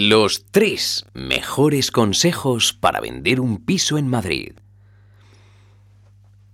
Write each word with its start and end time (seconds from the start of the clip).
Los 0.00 0.44
tres 0.52 1.06
mejores 1.12 1.90
consejos 1.90 2.72
para 2.72 3.00
vender 3.00 3.40
un 3.40 3.56
piso 3.64 3.98
en 3.98 4.06
Madrid. 4.06 4.52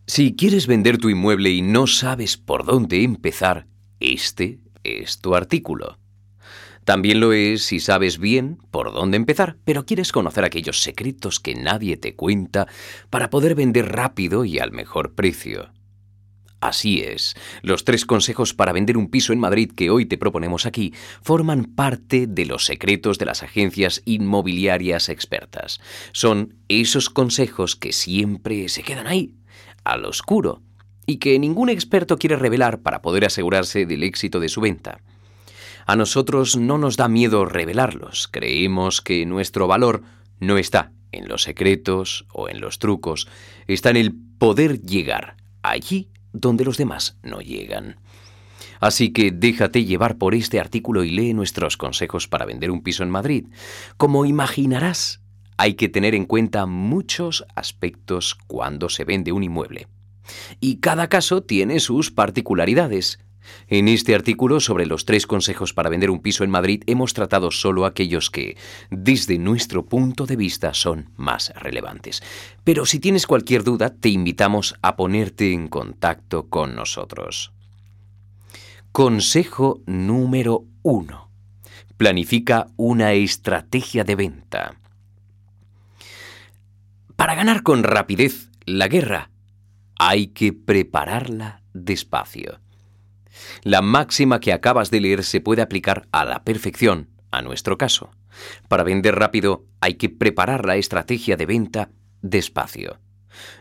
Si 0.07 0.35
quieres 0.35 0.67
vender 0.67 0.97
tu 0.97 1.11
inmueble 1.11 1.51
y 1.51 1.61
no 1.61 1.87
sabes 1.87 2.39
por 2.39 2.65
dónde 2.65 3.03
empezar, 3.03 3.67
este 4.01 4.61
es 4.83 5.19
tu 5.19 5.35
artículo. 5.35 5.99
También 6.87 7.21
lo 7.21 7.35
es 7.35 7.63
si 7.63 7.81
sabes 7.81 8.17
bien 8.17 8.57
por 8.71 8.95
dónde 8.95 9.19
empezar, 9.19 9.59
pero 9.67 9.85
quieres 9.85 10.11
conocer 10.11 10.45
aquellos 10.45 10.81
secretos 10.81 11.39
que 11.39 11.55
nadie 11.55 11.99
te 11.99 12.15
cuenta 12.15 12.67
para 13.11 13.29
poder 13.29 13.55
vender 13.55 13.93
rápido 13.93 14.47
y 14.47 14.59
al 14.59 14.73
mejor 14.73 15.13
precio. 15.13 15.74
Así 16.65 17.03
es, 17.03 17.37
los 17.61 17.85
tres 17.85 18.07
consejos 18.07 18.55
para 18.55 18.73
vender 18.73 18.97
un 18.97 19.11
piso 19.11 19.35
en 19.35 19.39
Madrid 19.39 19.71
que 19.77 19.91
hoy 19.91 20.07
te 20.07 20.17
proponemos 20.17 20.65
aquí 20.65 20.95
forman 21.21 21.67
parte 21.67 22.27
de 22.27 22.47
los 22.47 22.65
secretos 22.65 23.19
de 23.19 23.27
las 23.27 23.43
agencias 23.43 24.01
inmobiliarias 24.07 25.11
expertas. 25.11 25.79
Son 26.13 26.55
esos 26.69 27.11
consejos 27.11 27.77
que 27.77 27.93
siempre 27.93 28.71
se 28.71 28.83
quedan 28.83 29.07
ahí, 29.07 29.35
al 29.85 30.07
oscuro, 30.07 30.63
y 31.05 31.19
que 31.19 31.39
ningún 31.39 31.69
experto 31.69 32.17
quiere 32.17 32.37
revelar 32.37 32.81
para 32.81 33.03
poder 33.03 33.27
asegurarse 33.27 33.85
del 33.85 34.03
éxito 34.03 34.41
de 34.41 34.49
su 34.49 34.63
venta. 34.63 35.03
A 35.85 35.97
nosotros 35.97 36.57
no 36.57 36.79
nos 36.79 36.97
da 36.97 37.09
miedo 37.09 37.45
revelarlos, 37.45 38.27
creemos 38.27 39.03
que 39.03 39.27
nuestro 39.27 39.67
valor 39.67 40.03
no 40.41 40.57
está 40.57 40.93
en 41.13 41.29
los 41.29 41.43
secretos 41.43 42.25
o 42.33 42.49
en 42.49 42.63
los 42.63 42.79
trucos, 42.79 43.29
está 43.67 43.91
en 43.91 43.97
el 43.97 44.15
poder 44.39 44.81
llegar 44.81 45.37
allí 45.63 46.09
donde 46.35 46.65
los 46.65 46.77
demás 46.77 47.17
no 47.23 47.41
llegan. 47.41 47.97
Así 48.81 49.13
que 49.13 49.31
déjate 49.31 49.85
llevar 49.85 50.19
por 50.19 50.35
este 50.35 50.61
artículo 50.61 51.05
y 51.05 51.11
lee 51.11 51.33
nuestros 51.33 51.79
consejos 51.79 52.29
para 52.29 52.45
vender 52.45 52.71
un 52.71 52.83
piso 52.83 53.03
en 53.03 53.09
Madrid. 53.09 53.47
Como 53.97 54.27
imaginarás, 54.27 55.23
hay 55.57 55.75
que 55.75 55.89
tener 55.89 56.15
en 56.15 56.27
cuenta 56.27 56.67
muchos 56.67 57.47
aspectos 57.55 58.37
cuando 58.47 58.91
se 58.91 59.05
vende 59.05 59.33
un 59.33 59.43
inmueble. 59.43 59.87
Y 60.61 60.77
cada 60.77 61.09
caso 61.09 61.43
tiene 61.43 61.81
sus 61.81 62.11
particularidades. 62.11 63.21
En 63.69 63.89
este 63.89 64.15
artículo 64.15 64.61
sobre 64.61 64.87
los 64.87 65.05
tres 65.05 65.27
consejos 65.27 65.73
para 65.73 65.91
vender 65.91 66.11
un 66.11 66.21
piso 66.21 66.45
en 66.45 66.51
Madrid 66.51 66.83
hemos 66.87 67.15
tratado 67.15 67.51
solo 67.51 67.87
aquellos 67.87 68.31
que, 68.31 68.57
desde 68.91 69.39
nuestro 69.39 69.87
punto 69.87 70.27
de 70.27 70.37
vista, 70.37 70.75
son 70.75 71.11
más 71.17 71.53
relevantes. 71.57 72.23
Pero 72.65 72.87
si 72.87 73.01
tienes 73.01 73.27
cualquier 73.27 73.65
duda, 73.65 73.91
te 73.91 74.09
invitamos 74.09 74.75
a 74.83 74.97
ponerte 74.97 75.53
en 75.53 75.69
contacto 75.69 76.49
con 76.49 76.75
nosotros. 76.75 77.53
Consejo 78.93 79.81
número 79.87 80.65
1. 80.83 81.31
Planifica 81.97 82.69
una 82.77 83.13
estrategia 83.13 84.05
de 84.05 84.15
venta. 84.15 84.77
Para 87.17 87.35
ganar 87.35 87.63
con 87.63 87.83
rapidez 87.83 88.51
la 88.67 88.89
guerra, 88.89 89.31
hay 89.99 90.29
que 90.29 90.53
prepararla 90.53 91.63
despacio. 91.73 92.61
La 93.63 93.83
máxima 93.83 94.41
que 94.41 94.53
acabas 94.53 94.91
de 94.91 95.01
leer 95.01 95.25
se 95.25 95.41
puede 95.41 95.63
aplicar 95.63 96.09
a 96.13 96.25
la 96.25 96.45
perfección 96.45 97.11
a 97.31 97.43
nuestro 97.43 97.79
caso. 97.79 98.11
Para 98.69 98.85
vender 98.85 99.17
rápido 99.17 99.67
hay 99.81 99.95
que 99.95 100.09
preparar 100.09 100.65
la 100.65 100.77
estrategia 100.77 101.37
de 101.37 101.47
venta 101.47 101.91
despacio. 102.23 102.99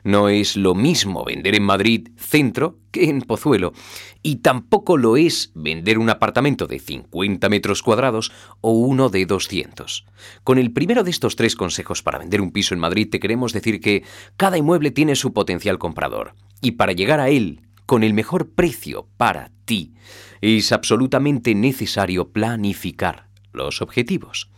No 0.04 0.30
es 0.30 0.56
lo 0.56 0.76
mismo 0.76 1.26
vender 1.26 1.56
en 1.56 1.64
Madrid 1.64 2.10
centro 2.16 2.80
que 2.92 3.10
en 3.10 3.22
Pozuelo, 3.22 3.74
y 4.22 4.38
tampoco 4.38 4.98
lo 4.98 5.18
es 5.18 5.52
vender 5.56 5.98
un 5.98 6.12
apartamento 6.12 6.68
de 6.68 6.80
50 6.80 7.50
metros 7.50 7.82
cuadrados 7.82 8.32
o 8.62 8.72
uno 8.72 9.10
de 9.10 9.26
200. 9.26 10.06
Con 10.44 10.60
el 10.60 10.72
primero 10.74 11.04
de 11.04 11.10
estos 11.10 11.36
tres 11.36 11.56
consejos 11.56 12.04
para 12.04 12.20
vender 12.20 12.42
un 12.42 12.52
piso 12.52 12.76
en 12.76 12.80
Madrid 12.80 13.10
te 13.10 13.20
queremos 13.20 13.52
decir 13.52 13.82
que 13.82 14.04
cada 14.38 14.58
inmueble 14.58 14.92
tiene 14.92 15.16
su 15.16 15.34
potencial 15.34 15.80
comprador, 15.80 16.36
y 16.62 16.74
para 16.74 16.94
llegar 16.94 17.20
a 17.20 17.30
él 17.30 17.63
con 17.86 18.04
el 18.04 18.14
mejor 18.14 18.52
precio 18.52 19.08
para 19.17 19.52
ti, 19.66 19.94
es 20.42 20.71
absolutamente 20.71 21.55
necesario 21.55 22.30
planificar 22.30 23.27
los 23.52 23.82
objetivos. 23.82 24.49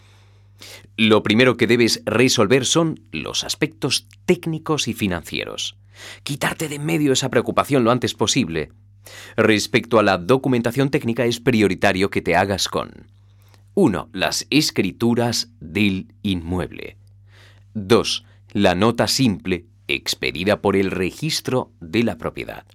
Lo 0.97 1.23
primero 1.23 1.57
que 1.57 1.67
debes 1.67 2.01
resolver 2.05 2.65
son 2.65 3.01
los 3.11 3.43
aspectos 3.43 4.07
técnicos 4.25 4.87
y 4.87 4.93
financieros. 4.93 5.77
Quitarte 6.23 6.67
de 6.67 6.75
en 6.75 6.85
medio 6.85 7.13
esa 7.13 7.29
preocupación 7.29 7.83
lo 7.83 7.91
antes 7.91 8.13
posible. 8.13 8.71
Respecto 9.35 9.99
a 9.99 10.03
la 10.03 10.17
documentación 10.17 10.89
técnica 10.89 11.25
es 11.25 11.39
prioritario 11.39 12.09
que 12.09 12.21
te 12.21 12.35
hagas 12.35 12.67
con 12.67 13.07
1. 13.75 14.09
Las 14.13 14.47
escrituras 14.49 15.49
del 15.59 16.13
inmueble. 16.23 16.97
2. 17.73 18.23
La 18.53 18.73
nota 18.73 19.07
simple 19.07 19.65
expedida 19.87 20.61
por 20.61 20.75
el 20.75 20.91
registro 20.91 21.71
de 21.79 22.03
la 22.03 22.17
propiedad. 22.17 22.65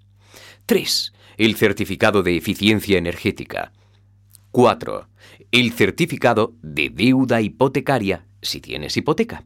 3. 0.71 1.13
El 1.37 1.57
certificado 1.57 2.23
de 2.23 2.37
eficiencia 2.37 2.97
energética. 2.97 3.73
4. 4.53 5.09
El 5.51 5.73
certificado 5.73 6.55
de 6.63 6.91
deuda 6.91 7.41
hipotecaria 7.41 8.29
si 8.41 8.61
tienes 8.61 8.97
hipoteca. 8.97 9.43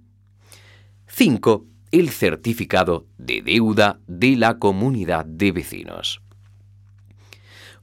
5. 1.07 1.65
El 1.93 2.11
certificado 2.11 3.07
de 3.17 3.41
deuda 3.41 4.01
de 4.07 4.37
la 4.37 4.59
comunidad 4.59 5.25
de 5.25 5.53
vecinos. 5.53 6.21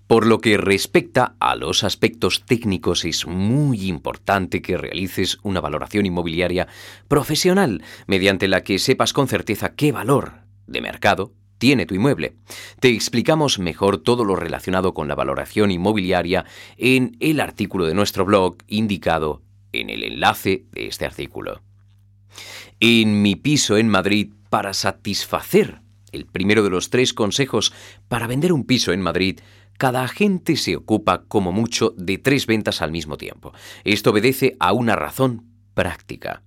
Por 0.05 0.27
lo 0.27 0.37
que 0.37 0.57
respecta 0.57 1.35
a 1.39 1.55
los 1.55 1.83
aspectos 1.83 2.43
técnicos, 2.45 3.05
es 3.05 3.25
muy 3.25 3.87
importante 3.87 4.61
que 4.61 4.77
realices 4.77 5.39
una 5.41 5.61
valoración 5.61 6.05
inmobiliaria 6.05 6.67
profesional, 7.07 7.81
mediante 8.05 8.47
la 8.47 8.61
que 8.61 8.77
sepas 8.77 9.13
con 9.13 9.27
certeza 9.27 9.73
qué 9.73 9.91
valor 9.91 10.41
de 10.67 10.81
mercado 10.81 11.33
tiene 11.61 11.85
tu 11.85 11.93
inmueble. 11.93 12.33
Te 12.79 12.89
explicamos 12.89 13.59
mejor 13.59 13.99
todo 13.99 14.25
lo 14.25 14.35
relacionado 14.35 14.95
con 14.95 15.07
la 15.07 15.13
valoración 15.13 15.69
inmobiliaria 15.69 16.43
en 16.75 17.15
el 17.19 17.39
artículo 17.39 17.85
de 17.85 17.93
nuestro 17.93 18.25
blog 18.25 18.57
indicado 18.67 19.43
en 19.71 19.91
el 19.91 20.03
enlace 20.03 20.65
de 20.71 20.87
este 20.87 21.05
artículo. 21.05 21.61
En 22.79 23.21
mi 23.21 23.35
piso 23.35 23.77
en 23.77 23.89
Madrid, 23.89 24.33
para 24.49 24.73
satisfacer 24.73 25.81
el 26.11 26.25
primero 26.25 26.63
de 26.63 26.71
los 26.71 26.89
tres 26.89 27.13
consejos 27.13 27.71
para 28.07 28.25
vender 28.25 28.53
un 28.53 28.65
piso 28.65 28.91
en 28.91 29.01
Madrid, 29.01 29.39
cada 29.77 30.03
agente 30.03 30.55
se 30.55 30.75
ocupa 30.75 31.25
como 31.27 31.51
mucho 31.51 31.93
de 31.95 32.17
tres 32.17 32.47
ventas 32.47 32.81
al 32.81 32.91
mismo 32.91 33.17
tiempo. 33.17 33.53
Esto 33.83 34.09
obedece 34.09 34.57
a 34.59 34.73
una 34.73 34.95
razón 34.95 35.45
práctica. 35.75 36.41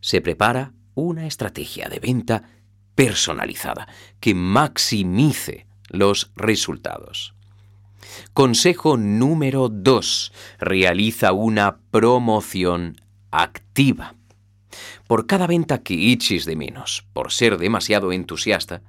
Se 0.00 0.20
prepara 0.20 0.72
una 0.96 1.28
estrategia 1.28 1.88
de 1.88 2.00
venta 2.00 2.55
personalizada 2.96 3.86
que 4.18 4.34
maximice 4.34 5.66
los 5.88 6.32
resultados. 6.34 7.34
Consejo 8.32 8.96
número 8.96 9.68
2. 9.68 10.32
Realiza 10.58 11.32
una 11.32 11.78
promoción 11.90 12.96
activa. 13.30 14.14
Por 15.06 15.26
cada 15.26 15.46
venta 15.46 15.82
que 15.82 16.12
eches 16.12 16.44
de 16.44 16.56
menos 16.56 17.06
por 17.12 17.32
ser 17.32 17.58
demasiado 17.58 18.12
entusiasta, 18.12 18.82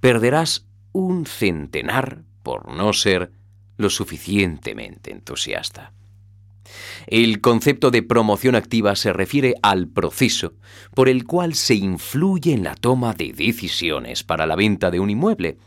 perderás 0.00 0.66
un 0.92 1.26
centenar 1.26 2.22
por 2.42 2.68
no 2.68 2.92
ser 2.92 3.32
lo 3.76 3.90
suficientemente 3.90 5.10
entusiasta. 5.10 5.92
El 7.06 7.40
concepto 7.40 7.90
de 7.90 8.02
promoción 8.02 8.54
activa 8.54 8.96
se 8.96 9.12
refiere 9.12 9.54
al 9.62 9.88
proceso 9.88 10.54
por 10.94 11.08
el 11.08 11.24
cual 11.24 11.54
se 11.54 11.74
influye 11.74 12.52
en 12.52 12.64
la 12.64 12.74
toma 12.74 13.14
de 13.14 13.32
decisiones 13.32 14.24
para 14.24 14.46
la 14.46 14.56
venta 14.56 14.90
de 14.90 15.00
un 15.00 15.10
inmueble. 15.10 15.58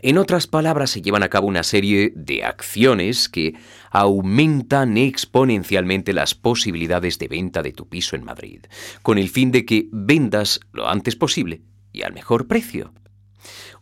En 0.00 0.18
otras 0.18 0.46
palabras, 0.46 0.90
se 0.90 1.00
llevan 1.00 1.22
a 1.22 1.30
cabo 1.30 1.46
una 1.46 1.62
serie 1.62 2.12
de 2.14 2.44
acciones 2.44 3.30
que 3.30 3.54
aumentan 3.90 4.98
exponencialmente 4.98 6.12
las 6.12 6.34
posibilidades 6.34 7.18
de 7.18 7.28
venta 7.28 7.62
de 7.62 7.72
tu 7.72 7.88
piso 7.88 8.14
en 8.14 8.24
Madrid, 8.24 8.60
con 9.00 9.16
el 9.16 9.30
fin 9.30 9.50
de 9.50 9.64
que 9.64 9.88
vendas 9.92 10.60
lo 10.72 10.88
antes 10.88 11.16
posible 11.16 11.62
y 11.90 12.02
al 12.02 12.12
mejor 12.12 12.48
precio. 12.48 12.92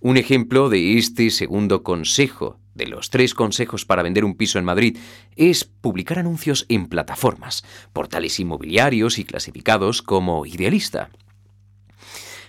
Un 0.00 0.16
ejemplo 0.16 0.68
de 0.68 0.98
este 0.98 1.30
segundo 1.30 1.82
consejo 1.82 2.58
de 2.74 2.86
los 2.86 3.10
tres 3.10 3.34
consejos 3.34 3.84
para 3.84 4.02
vender 4.02 4.24
un 4.24 4.36
piso 4.36 4.58
en 4.58 4.64
Madrid 4.64 4.98
es 5.36 5.64
publicar 5.64 6.18
anuncios 6.18 6.66
en 6.68 6.86
plataformas, 6.86 7.64
portales 7.92 8.40
inmobiliarios 8.40 9.18
y 9.18 9.24
clasificados 9.24 10.02
como 10.02 10.46
idealista. 10.46 11.10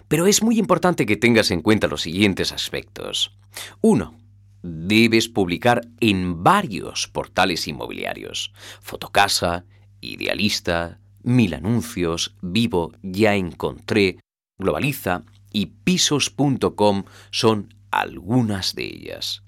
Pero 0.07 0.27
es 0.27 0.43
muy 0.43 0.59
importante 0.59 1.05
que 1.05 1.17
tengas 1.17 1.51
en 1.51 1.61
cuenta 1.61 1.87
los 1.87 2.01
siguientes 2.01 2.51
aspectos. 2.51 3.35
1. 3.81 4.15
Debes 4.61 5.27
publicar 5.27 5.81
en 5.99 6.43
varios 6.43 7.07
portales 7.07 7.67
inmobiliarios. 7.67 8.53
Fotocasa, 8.81 9.65
Idealista, 10.01 10.99
Mil 11.23 11.53
Anuncios, 11.53 12.35
Vivo, 12.41 12.93
Ya 13.01 13.35
Encontré, 13.35 14.19
Globaliza 14.57 15.23
y 15.53 15.67
Pisos.com 15.67 17.05
son 17.31 17.73
algunas 17.91 18.75
de 18.75 18.83
ellas. 18.83 19.43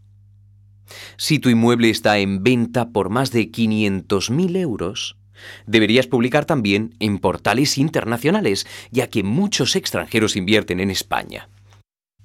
Si 1.18 1.40
tu 1.40 1.50
inmueble 1.50 1.90
está 1.90 2.20
en 2.20 2.44
venta 2.44 2.92
por 2.92 3.10
más 3.10 3.32
de 3.32 3.52
500.000 3.52 4.58
euros, 4.58 5.18
Deberías 5.66 6.08
publicar 6.08 6.46
también 6.46 6.96
en 7.00 7.20
portales 7.20 7.78
internacionales, 7.78 8.66
ya 8.92 9.10
que 9.10 9.24
muchos 9.24 9.76
extranjeros 9.76 10.36
invierten 10.36 10.80
en 10.80 10.92
España. 10.92 11.50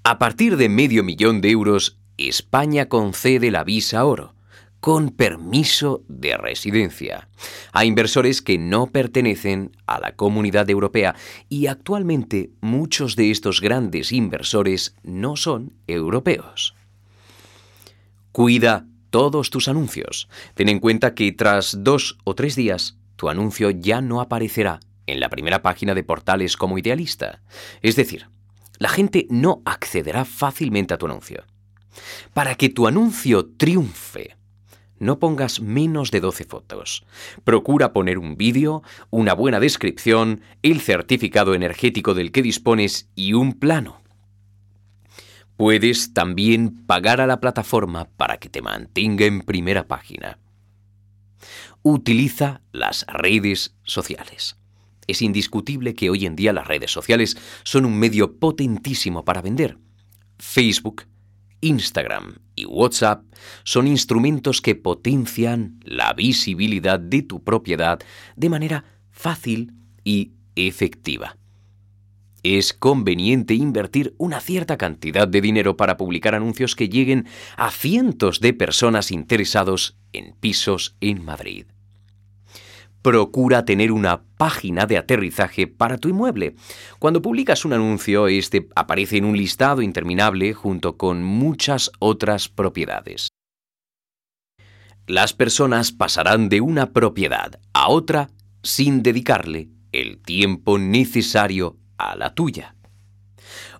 A 0.05 0.19
partir 0.19 0.57
de 0.57 0.69
medio 0.69 1.05
millón 1.05 1.41
de 1.41 1.51
euros, 1.51 1.99
España 2.17 2.89
concede 2.89 3.51
la 3.51 3.65
visa 3.65 4.05
oro, 4.05 4.35
con 4.81 5.11
permiso 5.11 6.03
de 6.09 6.37
residencia, 6.37 7.29
a 7.73 7.85
inversores 7.85 8.43
que 8.43 8.59
no 8.59 8.87
pertenecen 8.87 9.77
a 9.87 10.01
la 10.01 10.17
comunidad 10.17 10.69
europea 10.71 11.15
y 11.49 11.67
actualmente 11.67 12.51
muchos 12.61 13.15
de 13.15 13.31
estos 13.31 13.61
grandes 13.61 14.11
inversores 14.11 14.97
no 15.03 15.37
son 15.37 15.75
europeos. 15.87 16.75
Cuida 18.33 18.87
todos 19.11 19.51
tus 19.51 19.69
anuncios. 19.69 20.29
Ten 20.55 20.69
en 20.69 20.81
cuenta 20.81 21.15
que 21.15 21.33
tras 21.33 21.85
dos 21.85 22.19
o 22.25 22.35
tres 22.35 22.57
días 22.57 22.97
tu 23.17 23.29
anuncio 23.29 23.71
ya 23.71 24.01
no 24.01 24.21
aparecerá 24.21 24.81
en 25.07 25.21
la 25.21 25.29
primera 25.29 25.61
página 25.63 25.95
de 25.95 26.05
portales 26.05 26.57
como 26.57 26.79
idealista. 26.79 27.43
Es 27.83 27.97
decir, 27.97 28.29
la 28.79 28.89
gente 28.89 29.27
no 29.29 29.61
accederá 29.67 30.25
fácilmente 30.25 30.95
a 30.95 30.99
tu 30.99 31.07
anuncio. 31.07 31.45
Para 32.33 32.55
que 32.55 32.69
tu 32.69 32.87
anuncio 32.87 33.47
triunfe, 33.57 34.37
no 35.01 35.19
pongas 35.19 35.61
menos 35.61 36.13
de 36.13 36.21
12 36.21 36.45
fotos. 36.45 37.05
Procura 37.43 37.93
poner 37.93 38.19
un 38.19 38.37
vídeo, 38.37 38.85
una 39.11 39.35
buena 39.35 39.59
descripción, 39.59 40.43
el 40.63 40.81
certificado 40.81 41.55
energético 41.55 42.15
del 42.15 42.31
que 42.31 42.43
dispones 42.43 43.09
y 43.17 43.33
un 43.33 43.55
plano. 43.55 44.01
Puedes 45.57 46.15
también 46.15 46.87
pagar 46.87 47.21
a 47.21 47.27
la 47.27 47.41
plataforma 47.41 48.05
para 48.17 48.37
que 48.37 48.49
te 48.49 48.63
mantenga 48.63 49.27
en 49.27 49.41
primera 49.41 49.89
página 49.89 50.39
utiliza 51.83 52.61
las 52.73 53.07
redes 53.09 53.75
sociales. 53.83 54.57
Es 55.07 55.23
indiscutible 55.23 55.95
que 55.95 56.11
hoy 56.11 56.27
en 56.27 56.37
día 56.37 56.53
las 56.53 56.67
redes 56.67 56.91
sociales 56.91 57.37
son 57.65 57.85
un 57.85 57.99
medio 57.99 58.39
potentísimo 58.39 59.25
para 59.25 59.43
vender. 59.43 59.79
Facebook, 60.39 61.05
Instagram 61.61 62.37
y 62.55 62.67
WhatsApp 62.67 63.25
son 63.65 63.87
instrumentos 63.87 64.61
que 64.61 64.75
potencian 64.75 65.81
la 65.85 66.13
visibilidad 66.13 66.99
de 66.99 67.23
tu 67.23 67.43
propiedad 67.43 68.01
de 68.37 68.49
manera 68.49 68.85
fácil 69.11 69.73
y 70.05 70.33
efectiva. 70.57 71.37
Es 72.43 72.73
conveniente 72.73 73.55
invertir 73.55 74.15
una 74.17 74.41
cierta 74.41 74.79
cantidad 74.79 75.29
de 75.29 75.43
dinero 75.43 75.77
para 75.77 75.99
publicar 75.99 76.35
anuncios 76.35 76.75
que 76.75 76.89
lleguen 76.89 77.27
a 77.57 77.71
cientos 77.71 78.41
de 78.41 78.55
personas 78.55 79.11
interesados 79.11 79.99
en 80.13 80.35
pisos 80.41 80.97
en 81.01 81.23
Madrid. 81.23 81.67
Procura 83.03 83.65
tener 83.65 83.93
una 83.93 84.23
página 84.37 84.87
de 84.87 84.99
aterrizaje 84.99 85.67
para 85.67 85.97
tu 85.97 86.09
inmueble. 86.09 86.55
Cuando 86.99 87.23
publicas 87.23 87.65
un 87.65 87.73
anuncio, 87.73 88.29
este 88.29 88.69
aparece 88.75 89.17
en 89.17 89.25
un 89.25 89.37
listado 89.37 89.81
interminable 89.81 90.53
junto 90.53 90.97
con 90.97 91.23
muchas 91.23 91.91
otras 91.99 92.49
propiedades. 92.49 93.29
Las 95.07 95.33
personas 95.33 95.93
pasarán 95.93 96.49
de 96.49 96.61
una 96.61 96.93
propiedad 96.93 97.59
a 97.73 97.89
otra 97.89 98.31
sin 98.63 99.03
dedicarle 99.03 99.69
el 99.93 100.19
tiempo 100.19 100.79
necesario 100.79 101.79
a 101.97 102.17
la 102.17 102.35
tuya. 102.35 102.77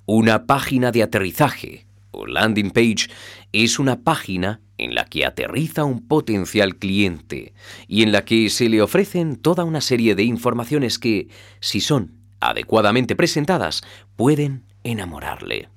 Una 0.07 0.47
página 0.47 0.91
de 0.91 1.03
aterrizaje 1.03 1.87
o 2.11 2.27
landing 2.27 2.71
page 2.71 3.09
es 3.53 3.79
una 3.79 4.03
página 4.03 4.61
en 4.79 4.95
la 4.95 5.05
que 5.05 5.27
aterriza 5.27 5.85
un 5.85 6.07
potencial 6.07 6.77
cliente 6.77 7.53
y 7.87 8.03
en 8.03 8.13
la 8.13 8.25
que 8.25 8.49
se 8.51 8.69
le 8.69 8.83
ofrecen 8.83 9.37
toda 9.37 9.65
una 9.65 9.81
serie 9.81 10.15
de 10.15 10.23
informaciones 10.23 10.99
que, 10.99 11.29
si 11.61 11.81
son 11.81 12.15
adecuadamente 12.41 13.17
presentadas, 13.17 13.83
pueden 14.17 14.65
enamorarle. 14.85 15.69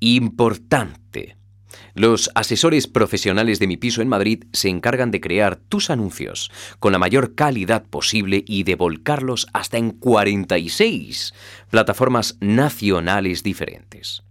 Importante. 0.00 1.36
Los 1.94 2.30
asesores 2.34 2.88
profesionales 2.88 3.60
de 3.60 3.68
mi 3.68 3.76
piso 3.76 4.02
en 4.02 4.08
Madrid 4.08 4.44
se 4.52 4.68
encargan 4.68 5.12
de 5.12 5.20
crear 5.20 5.56
tus 5.56 5.90
anuncios 5.90 6.50
con 6.80 6.92
la 6.92 6.98
mayor 6.98 7.34
calidad 7.36 7.84
posible 7.84 8.44
y 8.46 8.64
de 8.64 8.74
volcarlos 8.74 9.46
hasta 9.52 9.78
en 9.78 9.92
46 9.92 11.34
plataformas 11.70 12.36
nacionales 12.40 13.44
diferentes. 13.44 14.23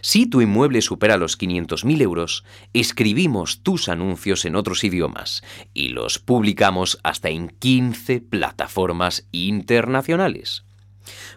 Si 0.00 0.26
tu 0.26 0.40
inmueble 0.40 0.82
supera 0.82 1.16
los 1.16 1.38
500.000 1.38 2.02
euros, 2.02 2.44
escribimos 2.72 3.62
tus 3.62 3.88
anuncios 3.88 4.44
en 4.44 4.56
otros 4.56 4.84
idiomas 4.84 5.42
y 5.74 5.88
los 5.88 6.18
publicamos 6.18 6.98
hasta 7.02 7.30
en 7.30 7.48
15 7.48 8.20
plataformas 8.20 9.26
internacionales. 9.32 10.64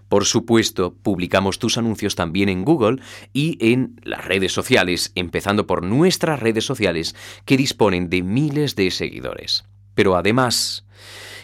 Por 0.10 0.26
supuesto, 0.26 0.94
publicamos 0.94 1.60
tus 1.60 1.78
anuncios 1.78 2.16
también 2.16 2.50
en 2.50 2.64
Google 2.64 3.02
y 3.34 3.58
en 3.60 4.00
las 4.04 4.26
redes 4.26 4.52
sociales, 4.52 5.12
empezando 5.16 5.66
por 5.66 5.84
nuestras 5.84 6.40
redes 6.40 6.66
sociales 6.66 7.16
que 7.46 7.58
disponen 7.58 8.10
de 8.10 8.22
miles 8.22 8.76
de 8.76 8.92
seguidores. 8.92 9.66
Pero 9.96 10.16
además, 10.16 10.86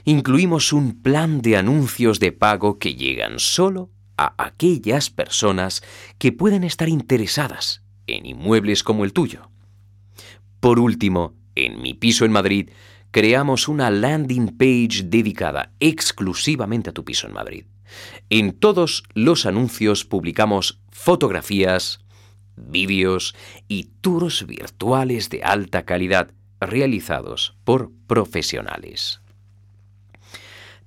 incluimos 0.05 0.73
un 0.73 1.01
plan 1.01 1.41
de 1.41 1.57
anuncios 1.57 2.19
de 2.19 2.31
pago 2.31 2.77
que 2.77 2.95
llegan 2.95 3.39
solo 3.39 3.89
a 4.25 4.35
aquellas 4.37 5.09
personas 5.09 5.83
que 6.17 6.31
pueden 6.31 6.63
estar 6.63 6.89
interesadas 6.89 7.81
en 8.07 8.25
inmuebles 8.25 8.83
como 8.83 9.03
el 9.03 9.13
tuyo. 9.13 9.49
Por 10.59 10.79
último, 10.79 11.33
en 11.55 11.81
mi 11.81 11.93
piso 11.93 12.25
en 12.25 12.31
Madrid, 12.31 12.69
creamos 13.11 13.67
una 13.67 13.89
landing 13.89 14.57
page 14.57 15.03
dedicada 15.05 15.73
exclusivamente 15.79 16.89
a 16.89 16.93
tu 16.93 17.03
piso 17.03 17.27
en 17.27 17.33
Madrid. 17.33 17.65
En 18.29 18.53
todos 18.53 19.03
los 19.13 19.45
anuncios 19.45 20.05
publicamos 20.05 20.79
fotografías, 20.89 21.99
vídeos 22.55 23.35
y 23.67 23.89
tours 24.01 24.45
virtuales 24.45 25.29
de 25.29 25.43
alta 25.43 25.83
calidad 25.83 26.31
realizados 26.59 27.55
por 27.63 27.91
profesionales. 28.07 29.21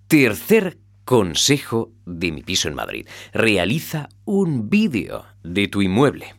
Tercer 0.06 0.78
consejo 1.04 1.92
de 2.06 2.32
mi 2.32 2.42
piso 2.42 2.68
en 2.68 2.74
Madrid. 2.74 3.06
Realiza 3.32 4.08
un 4.24 4.70
vídeo 4.70 5.24
de 5.42 5.68
tu 5.68 5.82
inmueble. 5.82 6.34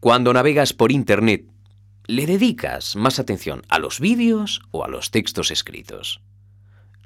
Cuando 0.00 0.32
navegas 0.32 0.72
por 0.72 0.92
Internet, 0.92 1.46
¿le 2.06 2.26
dedicas 2.26 2.96
más 2.96 3.18
atención 3.18 3.62
a 3.68 3.78
los 3.78 4.00
vídeos 4.00 4.62
o 4.70 4.84
a 4.84 4.88
los 4.88 5.10
textos 5.10 5.50
escritos? 5.50 6.20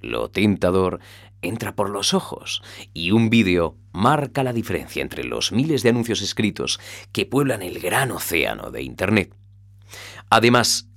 Lo 0.00 0.30
tentador 0.30 1.00
entra 1.42 1.74
por 1.74 1.90
los 1.90 2.14
ojos 2.14 2.62
y 2.94 3.12
un 3.12 3.30
vídeo 3.30 3.76
marca 3.92 4.42
la 4.42 4.52
diferencia 4.52 5.02
entre 5.02 5.24
los 5.24 5.52
miles 5.52 5.82
de 5.82 5.90
anuncios 5.90 6.22
escritos 6.22 6.80
que 7.12 7.26
pueblan 7.26 7.62
el 7.62 7.78
gran 7.78 8.10
océano 8.10 8.70
de 8.70 8.82
Internet. 8.82 9.34
Además, 10.30 10.88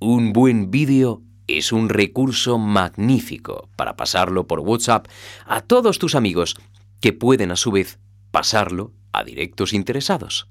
un 0.00 0.32
buen 0.32 0.70
vídeo 0.70 1.22
es 1.46 1.72
un 1.72 1.88
recurso 1.88 2.58
magnífico 2.58 3.68
para 3.76 3.96
pasarlo 3.96 4.46
por 4.46 4.60
WhatsApp 4.60 5.08
a 5.46 5.60
todos 5.60 5.98
tus 5.98 6.14
amigos 6.14 6.56
que 7.00 7.12
pueden 7.12 7.50
a 7.50 7.56
su 7.56 7.70
vez 7.70 7.98
pasarlo 8.30 8.92
a 9.12 9.24
directos 9.24 9.72
interesados. 9.72 10.48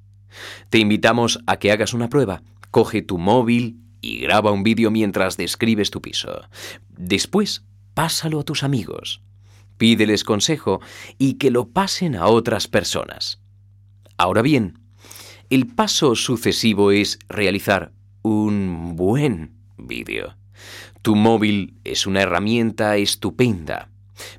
Te 0.69 0.79
invitamos 0.79 1.39
a 1.47 1.57
que 1.57 1.71
hagas 1.71 1.93
una 1.93 2.09
prueba. 2.09 2.43
Coge 2.71 3.01
tu 3.01 3.17
móvil 3.17 3.77
y 4.01 4.19
graba 4.19 4.51
un 4.51 4.63
vídeo 4.63 4.91
mientras 4.91 5.37
describes 5.37 5.91
tu 5.91 6.01
piso. 6.01 6.41
Después, 6.89 7.63
pásalo 7.93 8.39
a 8.39 8.43
tus 8.43 8.63
amigos. 8.63 9.21
Pídeles 9.77 10.23
consejo 10.23 10.81
y 11.17 11.35
que 11.35 11.51
lo 11.51 11.69
pasen 11.69 12.15
a 12.15 12.27
otras 12.27 12.67
personas. 12.67 13.39
Ahora 14.17 14.41
bien, 14.41 14.79
el 15.49 15.67
paso 15.67 16.15
sucesivo 16.15 16.91
es 16.91 17.19
realizar 17.27 17.91
un 18.21 18.95
buen 18.95 19.55
vídeo. 19.77 20.35
Tu 21.01 21.15
móvil 21.15 21.75
es 21.83 22.07
una 22.07 22.21
herramienta 22.21 22.97
estupenda. 22.97 23.89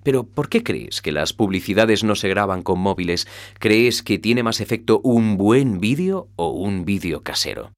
Pero 0.02 0.24
¿por 0.24 0.48
qué 0.48 0.62
crees 0.62 1.02
que 1.02 1.12
las 1.12 1.32
publicidades 1.32 2.04
no 2.04 2.14
se 2.14 2.28
graban 2.28 2.62
con 2.62 2.78
móviles? 2.78 3.26
¿Crees 3.58 4.02
que 4.02 4.18
tiene 4.18 4.42
más 4.42 4.60
efecto 4.60 5.00
un 5.02 5.36
buen 5.36 5.80
vídeo 5.80 6.28
o 6.36 6.50
un 6.50 6.84
vídeo 6.84 7.22
casero? 7.22 7.72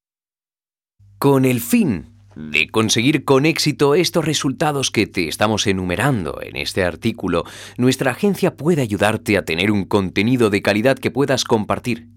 Con 1.17 1.45
el 1.45 1.61
fin 1.61 2.17
de 2.35 2.69
conseguir 2.69 3.25
con 3.25 3.47
éxito 3.47 3.95
estos 3.95 4.23
resultados 4.23 4.91
que 4.91 5.07
te 5.07 5.27
estamos 5.27 5.65
enumerando 5.65 6.39
en 6.41 6.55
este 6.55 6.83
artículo, 6.83 7.43
nuestra 7.77 8.11
agencia 8.11 8.55
puede 8.55 8.83
ayudarte 8.83 9.37
a 9.37 9.43
tener 9.43 9.71
un 9.71 9.85
contenido 9.85 10.51
de 10.51 10.61
calidad 10.61 10.97
que 10.97 11.09
puedas 11.09 11.43
compartir 11.43 12.09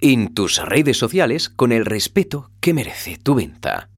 en 0.00 0.32
tus 0.32 0.64
redes 0.64 0.96
sociales 0.96 1.48
con 1.48 1.72
el 1.72 1.84
respeto 1.84 2.50
que 2.60 2.74
merece 2.74 3.16
tu 3.16 3.34
venta. 3.34 3.90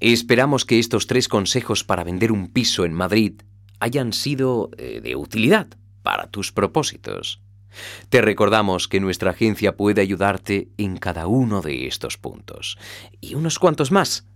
Esperamos 0.00 0.64
que 0.64 0.78
estos 0.78 1.06
tres 1.06 1.28
consejos 1.28 1.84
para 1.84 2.04
vender 2.04 2.32
un 2.32 2.48
piso 2.48 2.86
en 2.86 2.94
Madrid 2.94 3.42
hayan 3.80 4.14
sido 4.14 4.70
eh, 4.78 5.00
de 5.02 5.14
utilidad 5.14 5.68
para 6.02 6.30
tus 6.30 6.52
propósitos. 6.52 7.42
Te 8.08 8.22
recordamos 8.22 8.88
que 8.88 8.98
nuestra 8.98 9.32
agencia 9.32 9.76
puede 9.76 10.00
ayudarte 10.00 10.68
en 10.78 10.96
cada 10.96 11.26
uno 11.26 11.60
de 11.60 11.86
estos 11.86 12.16
puntos 12.16 12.78
y 13.20 13.34
unos 13.34 13.58
cuantos 13.58 13.92
más 13.92 14.26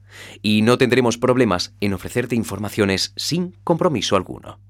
y 0.43 0.61
no 0.63 0.77
tendremos 0.79 1.17
problemas 1.19 1.75
en 1.81 1.95
ofrecerte 1.95 2.37
informaciones 2.37 3.13
sin 3.17 3.57
compromiso 3.65 4.17
alguno. 4.17 4.61